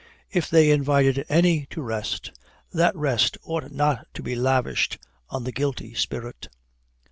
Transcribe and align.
If 0.31 0.49
they 0.49 0.71
invited 0.71 1.27
any 1.29 1.67
to 1.67 1.83
rest, 1.83 2.31
that 2.73 2.95
rest 2.95 3.37
ought 3.43 3.71
not 3.71 4.07
to 4.15 4.23
be 4.23 4.33
lavished 4.33 4.97
on 5.29 5.43
the 5.43 5.51
guilty 5.51 5.93
spirit." 5.93 6.49